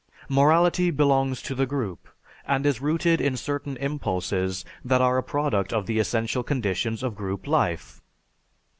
Morality 0.29 0.89
belongs 0.89 1.43
to 1.43 1.53
the 1.53 1.67
group 1.67 2.07
and 2.45 2.65
is 2.65 2.81
rooted 2.81 3.21
in 3.21 3.37
certain 3.37 3.77
impulses 3.77 4.65
that 4.83 4.99
are 4.99 5.19
a 5.19 5.21
product 5.21 5.71
of 5.71 5.85
the 5.85 5.99
essential 5.99 6.41
conditions 6.41 7.03
of 7.03 7.13
group 7.13 7.45
life. 7.45 8.01